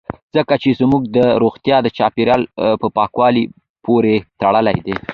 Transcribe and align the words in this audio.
ځکه 0.35 0.53
چې 0.61 0.69
زموږ 0.81 1.03
روغتیا 1.43 1.77
د 1.83 1.87
چاپیریال 1.97 2.41
په 2.81 2.87
پاکوالي 2.97 3.43
پورې 3.85 4.15
تړلې 4.41 4.77
ده 4.85 4.93